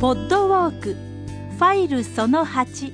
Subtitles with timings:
[0.00, 2.90] ポッドウォークファイルその8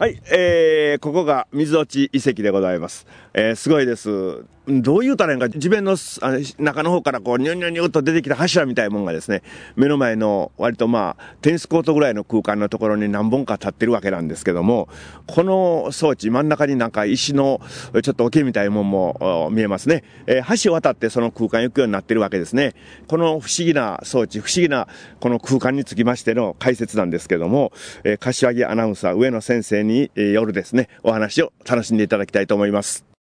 [0.00, 3.06] はい、えー、ここが水落遺跡でございます。
[3.32, 4.44] えー、すごいです。
[4.66, 9.42] どう言うたらいいんか、地面のあの中の方からこう、ニュニュニュと出てきた柱みたいなもんがですね、
[9.76, 14.88] 目の前の割とまあ、テニスコートぐらいの空間のところに何本か立ってるわけなんですけども、
[15.26, 17.60] この装置、真ん中になんか石の
[18.02, 20.02] ちょっと桶みたいなもんも見えますね。
[20.26, 22.74] えー、橋を渡ってその空間行くようになってるわけですね。
[23.06, 24.88] この不思議な装置、不思議な
[25.20, 27.72] この空間につきましての解説なんですけども、
[28.02, 33.13] えー、柏木アナウンサー、上野先生に、えー、よるですね、お話を楽しんでいただきたいと思います。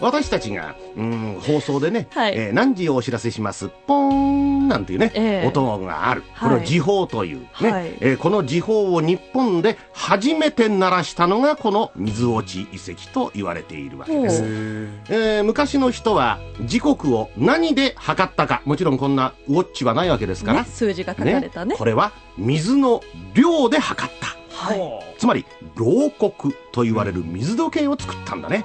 [0.00, 6.22] 私たちが、うん、放送でね、はい、えー、何時をお知らせします、ポーンなんていうね、えー、音がある。
[6.40, 14.42] これを時報という、ね、はい、えー、この時報を日本で初めて鳴らしたのがこの水落ち遺跡と言われているわけです。
[14.44, 23.02] えー、昔の人は時刻を何で測ったか、もちろんこんなウォッチはないわけですから、ね、数字が書かれたね、ね、これは水の
[23.34, 24.34] 量で測った。
[24.54, 28.64] はい、つまり、漏刻と言われる水時計を作ったんだね。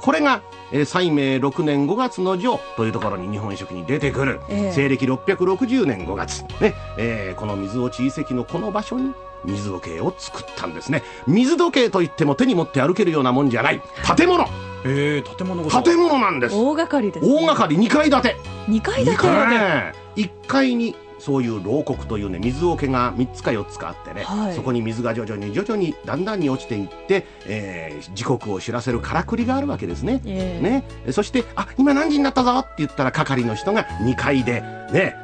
[0.00, 6.74] これが、えー、西明6年5月の序というところに日本書紀に出てくる、えー、西暦660年5月、ね。
[6.96, 9.12] えー、この水落ち遺跡のこの場所に
[9.44, 11.02] 水時計を作ったんですね。
[11.26, 13.80] 水時計といっても手に持って歩けるようなもんじゃない。
[14.16, 14.46] 建物。
[14.84, 16.54] えー、建物建物なんです。
[16.54, 17.76] 大掛かりです、ね、大掛かり。
[17.76, 18.36] 2階建て。
[18.68, 19.26] 2階建て。
[19.26, 30.20] ね1階にそういう漏刻というね水桶が3つか4つかあってね、はい、そこに水が徐々に徐々にだんだんに落ちていって、えー、時刻を知らせるからくりがあるわけですね。
[30.24, 30.84] えー、ね。
[31.12, 35.14] そして「あ今何時になったぞ」って言ったら係の人が2階でね。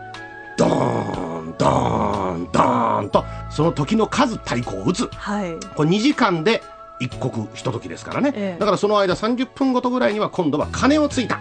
[0.56, 6.62] ドーンドーンドーンとその時の数太鼓を打つ、はい、これ2時間で
[7.01, 11.41] 一刻ひと時ですからね、えー、だからその間30分ごとぐらいには今度は鐘をついた。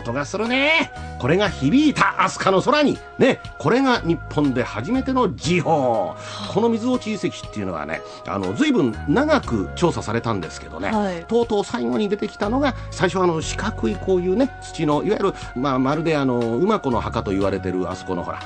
[0.00, 0.92] 音がするね。
[1.18, 2.98] これが響いた飛鳥の空に。
[3.18, 3.40] ね。
[3.58, 6.14] これが日本で初めての時報。
[6.52, 18.40] この水落ち遺跡っていうのはね、あの、随分長く調査されたんですけどね、はい、とうとう最後に出てきたのが、最初あの、四角いこういうね、土の、いわゆる、まあ、まるであの、馬子の墓と言われてるあそこのほら、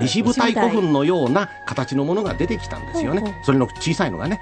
[0.00, 3.40] 石舞台古墳のような形のものが出てきたんですよね。
[3.44, 4.40] それの小さいのがね。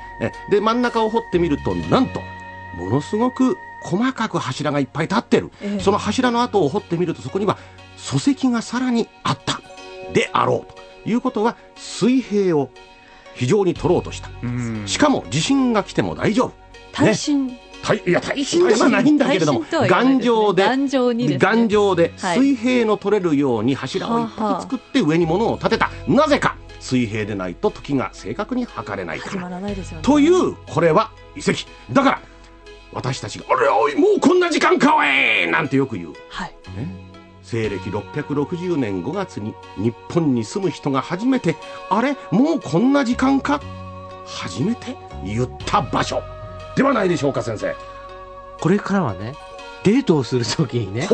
[0.50, 2.20] で、真ん中を掘ってみると、なんと、
[2.76, 7.58] ものすごく細かく柱がいっぱい立ってる、えー、その柱の跡を掘ってみるとそこには
[7.96, 9.60] 礎石がさらにあった。
[10.12, 12.70] であろうということは水平を
[13.34, 14.30] 非常に取ろうとした。
[14.86, 16.52] しかも地震が来ても大丈夫。
[16.92, 17.60] 耐震、ね
[18.06, 31.66] いや耐震ではないんだけれども頑丈で頑丈に、ね、頑丈で水平の取れるように柱をいっぱい作って上に物を建てた、なぜか水平でないと時が正確に測れないから、ね、というこれは遺跡。
[31.92, 32.22] だから
[32.94, 36.54] 私たちが「あれおいもうこんな時間かおい!」なんてよく言う、はい。
[36.76, 36.88] ね、
[37.42, 41.56] 西暦660年5月に日本に住む人が初めて
[41.90, 43.60] 「あれもうこんな時間か?」
[44.26, 46.22] 初めて言った場所。
[46.76, 47.74] ではないでしょうか先生。
[48.60, 49.34] これからはね
[49.84, 51.06] デートをする時にね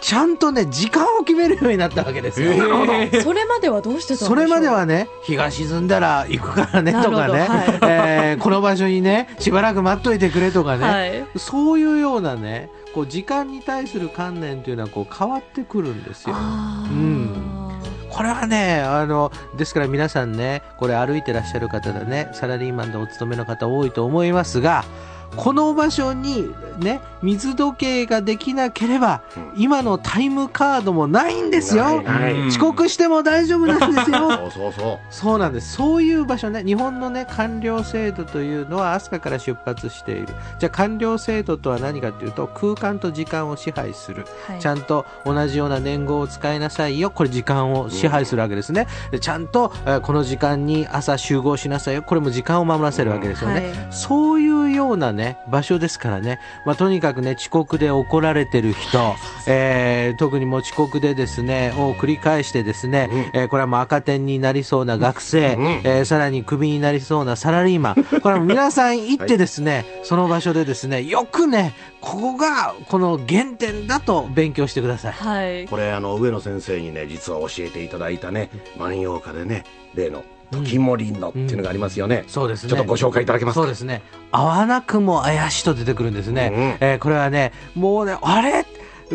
[0.00, 2.52] ちゃんとね時間を決めるようになったわけですよ。
[2.52, 16.34] えー、それまではどうしてたそれまではね日が沈んだら行くからねとかね、はい、えー、この場所にねしばらく待っといてくれとかね、はい、そういうようなねこう時間に対する観念というのはこう変わってくるんですよ。
[16.36, 17.58] うん。
[18.10, 24.84] これはね、あの、ですから皆さんね、これ歩いてらっしゃる方でね、サラリーマンでお勤めの方多いと思いますが、
[25.36, 29.22] この場所にね、水時計ができなければ、
[29.56, 32.02] 今のタイムカードもないんですよ。
[32.48, 34.30] 遅刻しても大丈夫なんですよ。
[34.30, 34.98] そうそうそう。
[35.10, 35.72] そうなんです。
[35.72, 40.28] そういう場所ね、日本のね、官僚制度というのは飛鳥から出発している。
[40.58, 44.24] じゃあ官僚制度とは何かというと、空間と時間を支配する。
[44.46, 47.10] はい、ちゃんと同じような年号を使いなさいよ。
[47.10, 48.86] これ時間を支配するわけですね。
[49.10, 52.02] でちゃんと、えー、この時間に朝集合しなさいよ。
[52.02, 53.54] これも時間を守らせるわけですよね。
[53.54, 55.17] はい、そういうようなね、
[55.48, 56.38] 場所ですからね。
[56.64, 59.14] まあ、とにかくね、遅刻で怒られてる人、
[59.46, 75.12] えー、特にもう遅刻でですね、を繰り返してですね、うん、えー、これはもう赤点になりそうな学生、うん、えー、さらにクビになりそうなサラリーマン、これは皆さん行ってですね、はい、その場所でですね、よくね、ここがこの原点だと勉強してください。
[75.12, 82.70] はい、これあの上野先生にね実は教えていただいたね万葉歌でね例の時森のっていうのがありますよね、うん、そうですね。
[82.70, 84.02] ちょっとご紹介いただけますそうですね
[84.32, 88.64] 「合わなくも怪し」と出てくるんですね、うん、えー、これはねもうねあれ？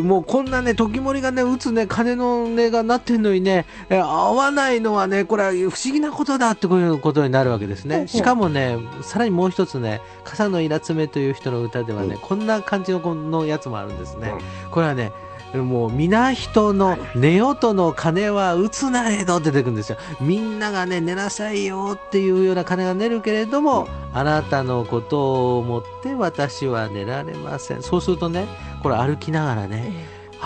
[0.02, 8.08] もうこんなね、時森がね、打つね、鐘の音がなってんのにね、え合わないのはね、これは不思議なことだってこういうことになるわけですね。
[8.08, 14.34] しかもね、さらにもう一つね、笠野イラつめという人の歌ではね、こんな感じのこのやつもあるんですね。
[14.72, 15.12] これはね、
[15.62, 19.98] もう皆人の寝音の鐘は打つなれどって出てくるんですよ。
[20.20, 27.82] みんながね、寝なさいよっていうような鐘が寝るけれども、あなたのことを思って私は寝られません。
[27.82, 28.46] そうするとね、
[28.82, 29.92] これ歩きながらね、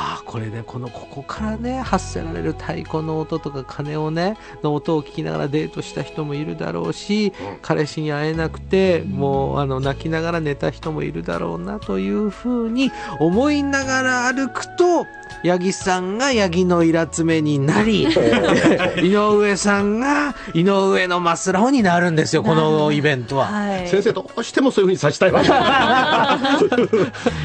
[0.00, 15.04] ああこれねこのここからね発せられる太鼓の音とか鐘をねの音を聞きながらデートした人もいるだろうし、彼氏に会えなくてもうあの泣きながら寝た人もいるだろうなというふうに思いながら歩くと
[15.44, 18.06] 八木さんが八木のイラつめになり
[19.02, 25.42] 井上さんが井上のマスラオになるんですよこのイベントは、はい、先生どうしてもそういうふうにさしたいわ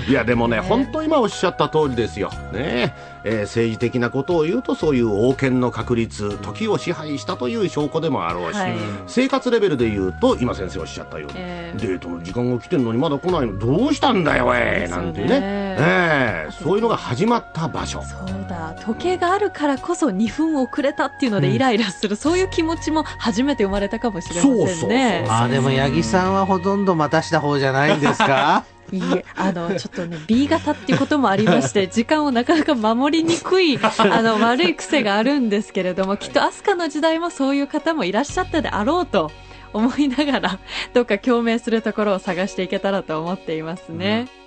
[0.08, 2.94] いやでもね本当今おっしゃった通りですよね。
[3.26, 8.76] えー、政治的なことを言うとそういう王権の確立時を支配したという証拠でもあろうし、はい、
[9.08, 14.58] 生活レベルで言うと今先生おっしゃったように、えー、デートの時間が来てるのにまだ来ないのどうしたんだよおい
[14.90, 15.40] なんていうね、
[15.80, 18.02] えー、そういうのが始まった場所。
[18.02, 24.58] そうだ時計があるからこそ2分遅れたっていうのでイライラする、うん、そういう気持ちも初めて生まれたかもしれませんね。
[24.58, 24.90] そうそうそう。
[25.30, 28.66] あでも八木さんはほとんど待たした方じゃないんですか？
[28.94, 39.32] いいえ、あの、ちょっとね、B 型っていうこともありまして、 時間をなかなか守りにくい、あの、悪い癖があるんですけれども、きっと飛鳥の時代もそういう方もいらっしゃったであろうと
[39.74, 40.60] 思いながら、
[40.94, 44.28] どっか共鳴するところを探していけたらと思っていますね。
[44.38, 44.43] うん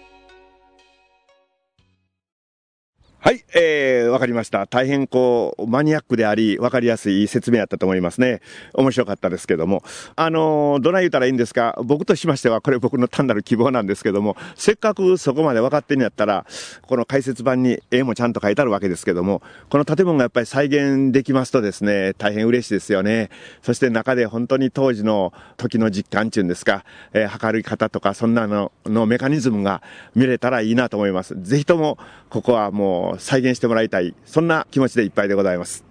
[3.27, 4.69] はい、えー、わかりました。
[4.69, 8.41] 大変こう、マニアックであり、わかりやすい説明やったと思いますね。
[8.73, 9.83] 面白かったですけども。
[10.15, 11.77] あのー、どない言うたらいいんですか？
[11.83, 16.47] 僕としましては、これ僕の単なる希望なんですけども、せっかくそこまで分かってんやったら、
[16.83, 23.31] この解説版に絵もちゃんと書いてあるわけですけども、この建物がやっぱり再現できますとですね、大変嬉しいですよね。
[23.61, 29.83] そして中で本当に当時の時の実感っていうんですか、えー、測り方とか、そんなののメカニズムが
[30.15, 31.35] 見れたらいいなと思います。
[31.43, 31.99] ぜひとも、
[32.31, 35.85] ここはもう、再現してもらいたい、そんな気持ちでいっぱいでございます。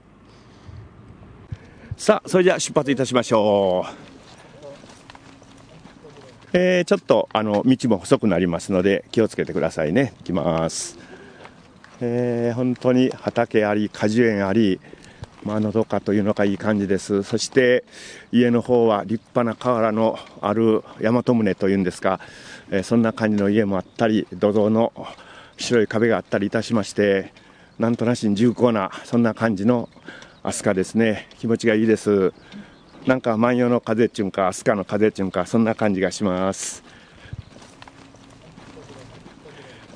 [1.97, 4.05] さあ、それじゃあ出発いたしましょう。
[6.57, 10.13] えー、ちょっとあの道も細くなりますので気をつけてくださいね。
[10.19, 10.97] 行きます。
[12.01, 14.79] えー、本当に畑あり、果樹園あり、
[15.43, 17.23] まあのどかというのがいい感じです。
[17.23, 17.83] そして
[18.31, 22.19] 家の方は立派な瓦のある大和棟というんですか、
[22.71, 24.91] えー、そんな感じの家もあったり、土蔵の
[25.57, 27.33] 白い壁があったりいたしまして、
[27.79, 29.89] なんとなしに重厚な、そんな感じの
[30.43, 31.27] 飛鳥ですね。
[31.39, 32.33] 気持ちがいいです。
[33.05, 36.83] なんか万葉の風っていうか、飛鳥の風っていうか、そんな感じがします。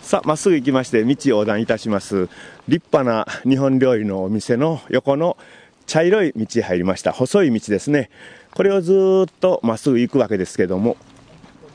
[0.02, 2.30] さあ、まっすぐ行きまして、道横断いたします。
[2.68, 5.38] 立派な日本料理のお店の横の
[5.86, 7.12] 茶色い道入りました。
[7.12, 8.10] 細い道ですね。
[8.54, 10.98] これをずっとまっすぐ行くわけですけども、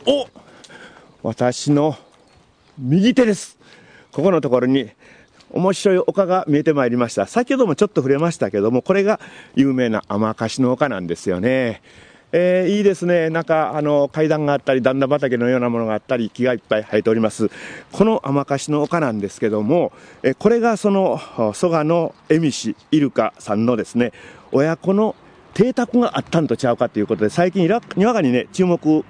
[0.07, 0.29] お
[1.23, 1.97] 私の
[2.79, 3.59] 右手です。
[4.15, 4.91] ここのところに
[5.51, 7.27] 面白い丘が見えてまいりました。
[7.27, 9.19] 先ほどもちょっと触れましたけども、これが
[9.57, 11.83] 有名な甘かしの丘なんですよね。
[12.31, 13.29] えー、いいですね。
[13.29, 17.51] なんか、あの、階段があったり、段々畑のようなものがあったり、木がいっぱい生えております。
[17.91, 21.21] この甘かしの丘なんですけども、えこれがその、
[21.53, 24.13] 蘇我の恵美氏、イルカさんのですね、
[24.53, 25.17] 親子の
[25.55, 27.63] 邸宅があったんとちゃうかということで、最近、
[27.97, 29.05] にわかにね、注目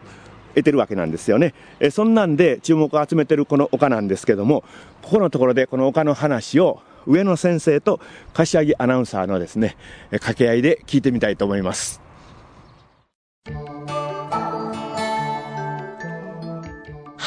[0.55, 1.55] 得てるわけなんですよね。
[1.81, 4.63] えそんなんで注目を集めてるこの丘なんですけども、
[5.03, 8.01] ここのところでこの丘の話を上野先生と
[8.33, 9.77] 柏木アナウンサーのですね、
[10.11, 12.04] 掛け合いで聞いてみたいと思います。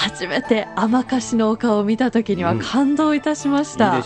[0.07, 4.03] 初めて甘かしの丘を見た時には感動いたしました、うん、いい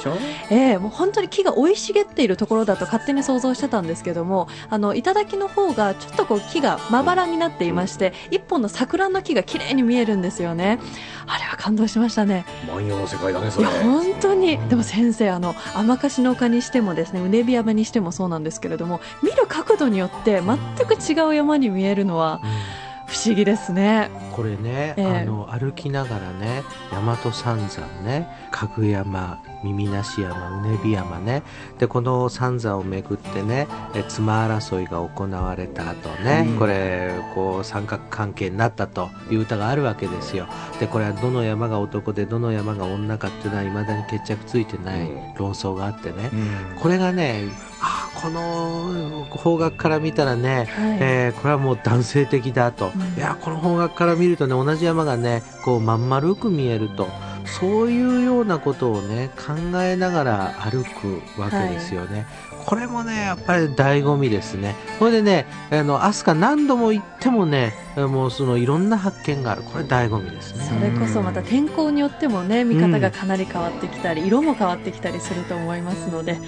[0.50, 10.80] えー、もう本当に木が生い茂っているところだと勝手に想像してたんですけどもあの頂の方がちょっとこう木がまばらになっていまして、一本の桜の木が綺麗に見えるんですよね。
[11.28, 12.46] あれは感動しましたね。
[12.68, 13.68] 万葉の世界だねそれ。
[13.68, 14.58] いや本当に。
[14.70, 22.71] でも先生あの甘かしの丘にしてもですねうねび山にしてもそうなんですけれども見る角度によって全く違う山に見えるのは、うん
[23.12, 24.10] 不思議ですね。
[24.34, 26.64] これね、えー、あの歩きながらね
[26.94, 31.44] 大和三山ね家具山耳なし山うねび山ね
[31.78, 33.68] でこの三山をめぐってね
[34.08, 40.48] 妻争いが行われた後ね、うん、これこう三角関係になったという歌があるわけですよ。
[40.80, 47.44] でこれはどの山が男でどの山が女かっていうのはいまだに決着ついてない論争があってね、うん、これがね
[47.82, 57.08] あこの方角から見たらね、はい、えー、これはもう男性的だと、うん、いやこの方角から見るとね同じ山がねこうまん丸く見えると。
[57.44, 64.76] そういうようなことをね考えながら歩くわけですよね、はい、これもねやっぱり醍醐味ですね。
[65.00, 69.64] これでねあの飛鳥何度も行ってもねもうそのいろんな発見がある。
[69.64, 70.64] これ醍醐味ですね。
[70.64, 76.42] それこそまた天候によってもね見方がかなり変わってきたり、うん、色も変わってきたりすると思いますので、はあ、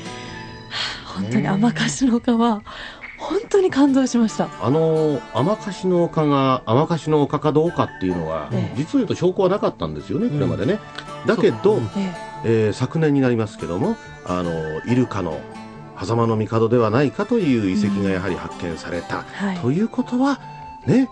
[1.15, 2.61] 本当に甘かしの川
[3.17, 4.49] 本当に感動しました。
[4.61, 10.79] あの甘かしの丘が甘かしの丘かどうかっていうのは、ええ、実を言うと証拠はなかったんですよねこれまでね、
[11.21, 11.25] う。
[11.25, 12.69] ん、だけど、ええ。
[12.71, 14.51] ー、昨年になりますけどもあの
[14.85, 15.39] イルカの
[15.97, 20.41] 狭間の帝ではないかという遺跡がやはり発見された、うんはい、ということは
[20.85, 21.07] ね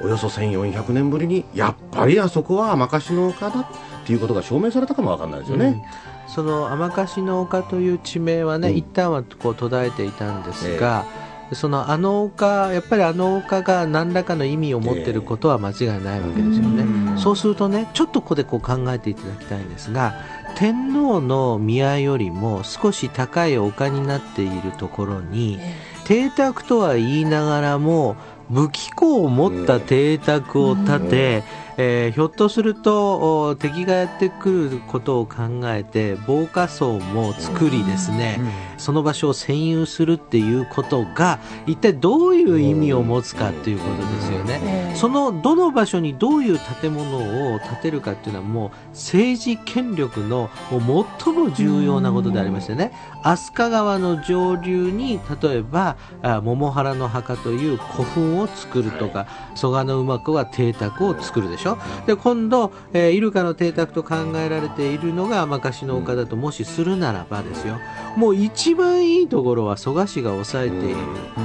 [0.00, 3.66] およそ1400年ぶりにやっぱりあそこは甘かしの丘だっ
[4.06, 5.66] ていうことが証明されたかもわかんないですよね。
[5.66, 5.70] う
[6.12, 20.14] んその甘かしの丘という地名はね、うん、一旦はこう途絶えていたんですが、えーそのあの丘やっぱりあの丘が何らかの意味を持っていることは間違いないわけですよね、そうするとねちょっとここでこう考えていただきたいんですが
[20.56, 25.60] 天皇の宮よりも少し高い丘になっているところに、
[26.06, 28.16] 邸宅とは言いながらも
[28.48, 38.40] 武器庫を持った邸宅を建て、えー、ひょっとすると敵がやってくることを考えて防火層も作りですね、
[38.78, 52.92] その場所を占有するっていうことが一体どういう意味を持つかっていうことですよね、そのどの場所にどういう建物を建てるかっていうのはもう政治権力の最も重要なことでありましてね、
[53.22, 55.98] 飛鳥川の上流に例えば
[56.42, 61.78] 桃原の墓という古墳を作るとか蘇我馬子は邸宅を作るでしょしょ？
[62.06, 67.78] で今度、えー、イルカの邸宅と考えられているのが甘かの丘だともしするならばですよ。
[68.16, 70.96] もう一番いいところは蘇我氏が抑えている、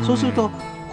[0.06, 0.52] そうすると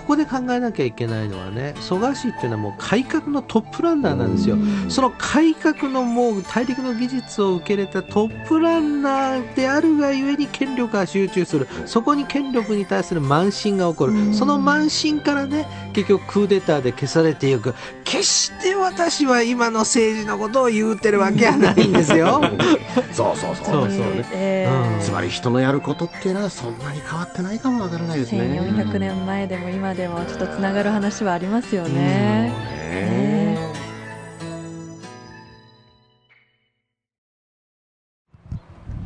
[0.08, 4.56] こで考えなきゃいけないのはね蘇我氏っていうのはもう改革のトップランナーなんですよ、
[4.88, 11.68] その改革のもう大陸の技術を受け入れたトップランナーであるがゆえに権力が集中する。
[11.84, 14.32] そこに権力に対する慢心が起こる。
[14.32, 17.74] その慢心からね結局クーデターで消されていく
[18.08, 22.40] 決して私は今の政治のことを言うてるわけはないんですよ。
[23.12, 23.64] そうそうそう。
[23.64, 24.68] そうそうね、え
[25.00, 28.60] つまり人のやることっていうのはそんなに変わってないかもわからないですね。
[28.60, 33.57] 1400年前でも今でもちょっとつながる話はありますよね。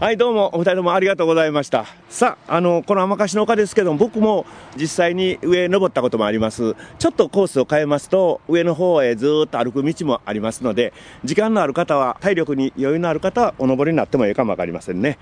[0.03, 1.87] はい、どうも、お二人ともありがとうございました。
[2.09, 6.75] さあ、あの、この甘かしの丘ですけども、僕も実際に上登ったこともあります。
[6.99, 10.93] ちょっとコースを変えますと、上の方へずっと歩く道もありますので、
[11.23, 15.19] 時間のある方は、体力に余裕のある方は、お登りになってもいいかもわかりませんね。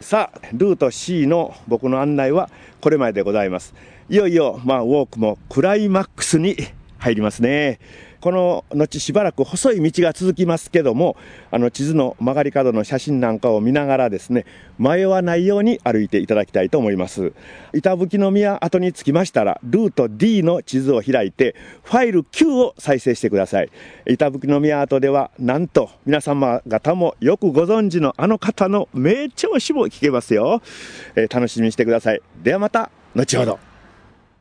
[0.00, 2.50] さあ、ルート C の僕の案内は
[2.80, 3.72] これまででございます。
[4.08, 6.56] いよいよ、まあ、ウォークもクライマックスに
[7.04, 7.78] 入りますね。
[8.20, 11.16] この後しばらく細い道が続きますけども、
[11.50, 14.46] あの地図の曲がり角の写真なんかを見ながらですね、
[14.78, 17.34] 迷わないように歩いていただきたいと思います。
[17.74, 23.70] 板吹の宮跡に着きましたら、ルート D の地図を開いて、ファイル9を再生してください。
[24.06, 30.62] 板吹の宮跡では、なんと皆様方もよくご存知のあの方の名調子も聞けますよ。
[31.16, 32.22] えー、楽しみにしてください。
[32.42, 33.73] ではまた、後ほど。